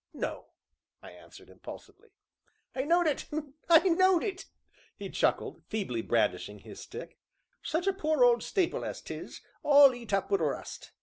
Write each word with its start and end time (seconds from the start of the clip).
"No," 0.15 0.45
I 1.03 1.11
answered 1.11 1.47
impulsively. 1.47 2.09
"I 2.73 2.85
knowed 2.85 3.05
it 3.05 3.27
I 3.69 3.81
knowed 3.87 4.23
it," 4.23 4.45
he 4.97 5.11
chuckled, 5.11 5.61
feebly 5.67 6.01
brandishing 6.01 6.57
his 6.57 6.79
stick, 6.79 7.19
"such 7.61 7.85
a 7.85 7.93
poor 7.93 8.23
old 8.23 8.39
stapil 8.41 8.83
as 8.83 8.99
'tis, 8.99 9.41
all 9.61 9.93
eat 9.93 10.11
up 10.11 10.31
wi' 10.31 10.37
rust. 10.39 10.93